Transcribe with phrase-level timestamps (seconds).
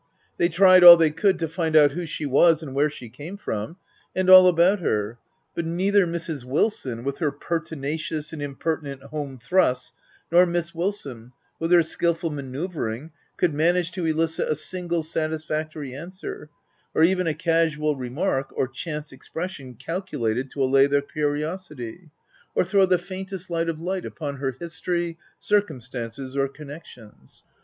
[0.37, 3.37] They tried all they could to find out who she was, and where she came
[3.37, 3.77] from,
[4.15, 5.19] and all about her,
[5.53, 6.43] but neither Mrs.
[6.43, 9.93] Wil son, with her pertinacious and impertinent home thrusts,
[10.31, 15.93] nor Miss Wilson, with her skil ful manceuvering, could manage to elicit a single satisfactory
[15.93, 16.49] answer,
[16.95, 22.09] or even a casual remark, or chance expression calculated to allay their curiosity,
[22.55, 27.43] or throw the faintest ray of light upon her history, circumstances, or connexions.